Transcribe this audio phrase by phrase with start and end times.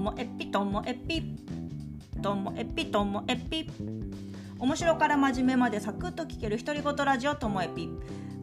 [0.00, 1.36] もえぴともえぴ。
[2.22, 3.70] ともえぴともえぴ。
[4.58, 7.90] 面白から真面目までサクッと聞ける独り言ラジオともえぴ。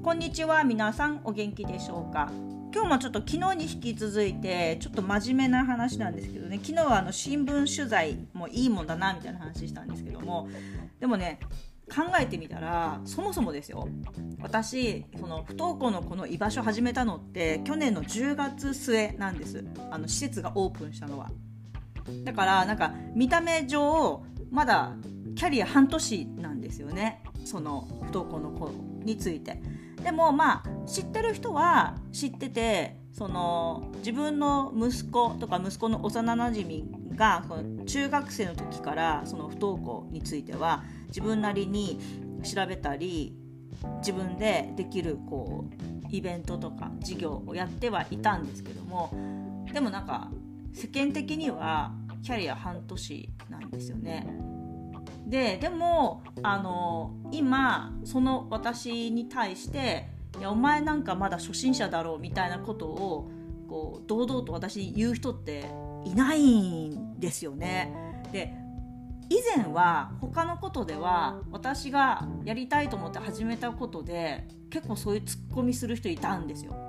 [0.04, 2.32] こんにちは皆さんお元気でしょうか。
[2.71, 6.59] 今日もちょっと昨日に引き続いてちょっと真面目な話なんですけどね。
[6.62, 10.48] 昨日はあの新聞取材もいいもんだなみたいな話したんですけども。
[11.00, 11.39] でもね
[11.89, 13.89] 考えてみたらそもそもですよ。
[14.39, 19.66] 私その不登校のこの居場所始めたのって去年の10月末なんです。
[19.89, 21.31] あの施設がオープンしたのは。
[22.23, 24.93] だからなんか見た目上まだ
[25.35, 28.71] キャリア半年なんですよねその不登校の子
[29.03, 29.61] について。
[30.03, 36.85] でもまあ知ってる人は知っててその自分の息子とか息子の幼なじみ
[37.16, 37.43] が
[37.85, 41.99] 中学生の時からその不登校については自分なりに
[42.44, 43.35] 調べたり
[43.99, 49.09] 自分でできるこうイベントとか授業をやってはいたんですけども
[49.73, 50.30] でもなんか
[50.78, 54.28] 世間的にはキャリア半年なんですよね。
[55.25, 60.08] ででもあの今その私に対して
[60.39, 63.31] 「いやお前なんかまだ初心者だろう」みたいなことを
[63.67, 65.66] こう堂々と私に言う人って
[66.05, 67.92] いないんですよね。
[68.31, 68.53] で
[69.30, 76.86] 以前は他のことでは私がやりたいと思って始めたことで結構そういうツッコミする人いたんですよ。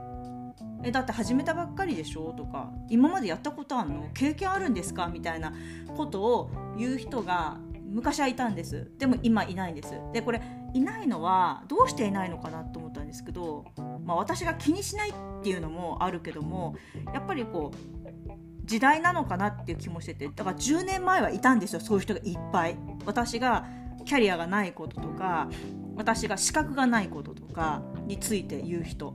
[0.84, 2.33] えだって始めたばっかりでしょ？
[2.33, 4.09] とか今までやったことあるの？
[4.15, 5.09] 経験あるんですか？
[5.09, 5.53] みたいな
[5.97, 7.59] ことを言う人が
[7.91, 8.91] 昔はいたんです。
[8.99, 9.95] でも今いないんです。
[10.12, 10.43] でこれ
[10.75, 13.65] いないのはどうしていないのかなと思ったんですけど、
[14.05, 16.77] まあ、私が気にしないっていうのもあるけども
[17.15, 22.77] やっぱりこう時代なのかなっていう気もしててだから10年前はいたんですよそういう人がいっぱい。
[23.06, 23.67] 私が
[24.05, 25.49] キャリアがないこととか
[25.97, 29.15] 私が資格がないこととかについて言う人。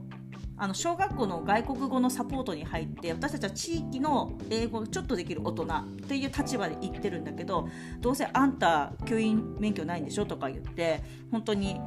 [0.56, 7.68] あの小学校の外国語のサポートに入って私たちは地域の英語がちょっとできる大人っていう立場で言ってるんだけど
[8.00, 11.02] どうせあんた教員免許ないんでしょとか言って
[11.32, 11.80] 本当に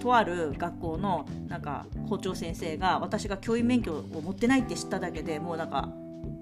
[0.00, 5.90] とある学校のなんか校長先生が私が教員免許を持ってないって知っただけでもうなんか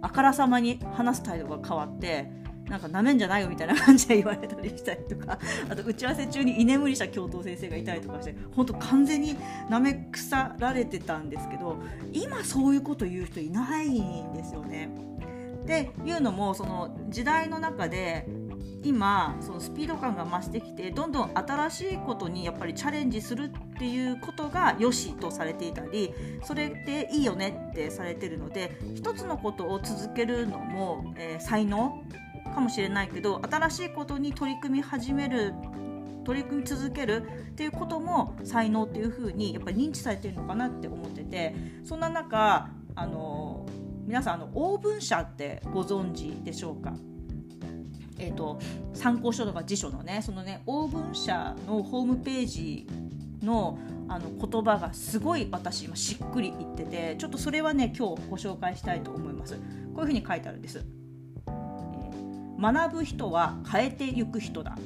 [0.01, 2.31] あからさまに話す態度が変わって
[2.69, 9.37] なんかなめんじゃないよみたいな感じで言われたりしたりとか あと打ち合わせ中に居眠りした教頭先生がいたりとかして本当完全に
[9.71, 11.79] なめ腐られてたんですけど
[12.13, 14.91] 今そういうこと言う人いないんですよね。
[15.63, 18.27] っていうのもその時代の中で
[18.83, 32.03] 今そのスピード感が増してきてどんどん新しいことにやっぱりチャレンジするっていうことが良しとされていたりそれっていいよねってされてるので一つのことを続けるのも、えー、才能？
[32.59, 35.55] かもしれないけど新しいことに取り組み始める
[36.25, 41.55] 取り組み続けるっていうことも才能っていう風にやっぱり認知されてるのかなって思ってて
[41.85, 43.65] そんな中あの
[44.05, 46.95] 皆さんあのオーブン社ってご存知でしょうか？
[48.19, 48.59] えーと、
[48.95, 52.89] 参考書とか辞書のねそのねオーブン社のホームページ
[53.41, 59.55] のあの言葉がすごい私今しっくりいっててちょっとそれはね今日ご紹介したいと思います。
[59.55, 59.61] こ
[59.99, 60.85] ういうふうに書いてあるんです、
[62.59, 64.77] 学ぶ人は変えていく人だ。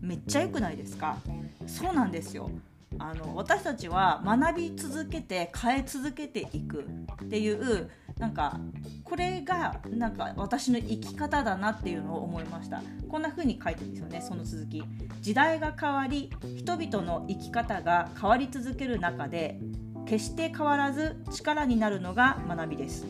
[0.00, 1.18] めっちゃ良くないですか？
[1.66, 2.50] そうなんですよ。
[2.98, 6.84] あの私たちは学び続けて変え続けていく
[7.24, 7.88] っていう
[8.18, 8.60] なんか
[9.04, 12.82] これがなんか私の生き方だなっていうのを思いました。
[13.08, 14.82] こんな風に書いてるんですよねその続き。
[15.20, 19.58] 時代が変わり人々の生き方が変わり続ける中で
[20.06, 23.06] 決して変わらず力になるのが学びです。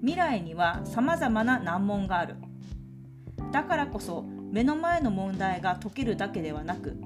[0.00, 2.36] 未来には様々な難問がある。
[3.54, 6.96] だからこそ目の前の問題が解けるだけではなく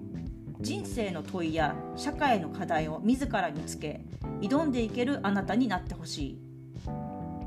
[0.60, 4.00] 人生の問いや社会の課題を自らにつけ
[4.40, 6.38] 挑んでいけるあなたになってほしい。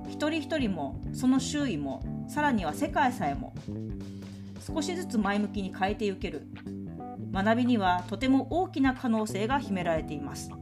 [0.08, 3.56] 一人一人もその周囲もさらには世界さえも
[4.68, 6.46] 少しずつ前向きに変えていける。
[7.34, 10.52] 学びにはとても大きな可能性が秘められています。
[10.52, 10.54] い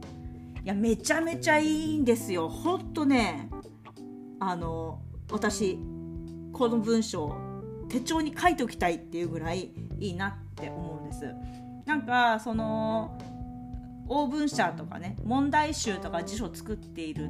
[0.66, 2.48] やめちゃめちゃいいんですよ。
[2.48, 3.50] ほんとね。
[4.38, 5.78] あの私
[6.54, 7.49] この文章
[7.90, 11.34] 手帳に書いておきたいっていうぐらいいいなって思うんです。
[11.84, 13.18] なんかその
[14.08, 17.28] オーブン社とかね問題集とか辞書作っている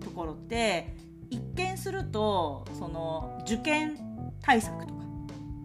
[0.00, 0.96] ところって
[1.30, 3.98] 一見するとその受験
[4.40, 5.04] 対策とか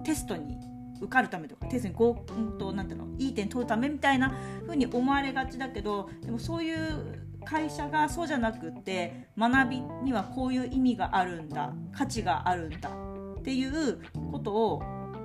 [0.04, 0.58] テストに
[1.02, 2.16] 受かるためとかテストに合、
[2.58, 12.90] と、なんていうのいい点取るためみたいな風に思われがちだけどでもそういう会社がそうじゃなくって学びにはこういう意味があるんだ価値があるんだ
[13.50, 13.98] っていう
[14.32, 14.84] ことを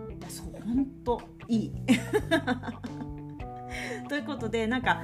[0.08, 1.72] いやそう本当いい。
[4.08, 5.02] ということでなんか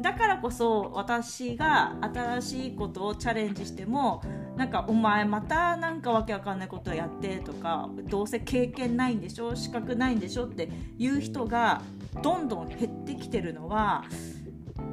[0.00, 4.22] だからこそ私が新しいことをチャレンジしても
[4.56, 11.82] なんか「お前またなんかわけわかんないことやって」とか「どうせ経験ないんでしょ資格ないんでしょ」っていう人が
[12.22, 14.04] どんどん減ってきてるのは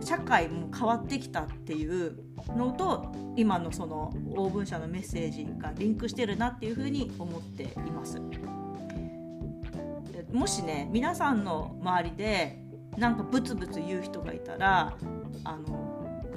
[0.02, 2.18] 社会も変わってきたっていう
[2.56, 8.22] のと今のそのオーブン社のメッセージがリンクしてるなっていうふうに思っています。
[10.32, 12.60] もしね皆さんの周りで
[12.98, 14.96] なんかブツブツ言う人がいたら
[15.44, 15.86] あの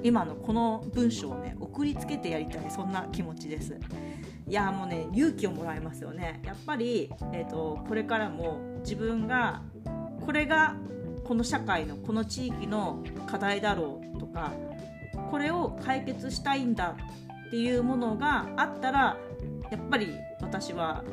[0.03, 3.77] 今のこの文章をね送りつけてやりたいそんな気持ちです
[4.47, 9.63] いやもうね勇気をもらえますよねやっぱり、えーと、これからも自分が
[10.25, 10.75] これが
[11.25, 14.53] この社会のこの地域の課題だろうとか
[15.31, 16.97] これを解決したいんだ
[17.49, 19.17] っていうものがあったら
[19.71, 21.05] やっぱり私は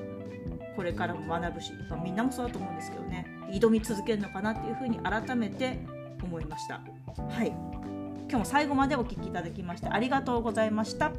[0.75, 5.79] これからも学ぶし、まあ、みんなもそうだと思うんですけどね挑み続けるのかなっていうふうに改めて
[6.23, 6.81] 思いました。
[7.29, 7.47] はい。
[7.47, 11.11] 今日も最後までお聴きいただきましてありがとうございました。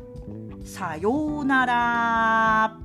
[0.64, 2.75] さようなら。